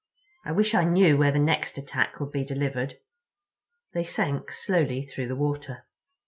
I 0.43 0.51
wish 0.51 0.73
I 0.73 0.83
knew 0.83 1.15
where 1.15 1.31
the 1.31 1.37
next 1.37 1.77
attack 1.77 2.19
would 2.19 2.31
be 2.31 2.43
delivered." 2.43 2.97
They 3.93 4.03
sank 4.03 4.51
slowly 4.51 5.03
through 5.05 5.27
the 5.27 5.35
water. 5.35 5.85